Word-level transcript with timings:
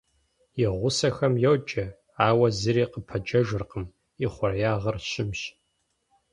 И 0.63 0.65
гъусэхэм 0.79 1.33
йоджэ, 1.43 1.85
ауэ 2.27 2.47
зыри 2.59 2.83
къыпэджэжыркъым, 2.91 3.85
ихъуреягъыр 4.25 4.97
щымщ. 5.09 5.41